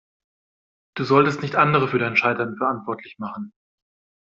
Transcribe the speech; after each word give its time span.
Du 0.97 1.03
solltest 1.03 1.43
nicht 1.43 1.55
andere 1.57 1.87
für 1.87 1.99
dein 1.99 2.15
Scheitern 2.17 2.57
verantwortlich 2.57 3.19
machen. 3.19 3.53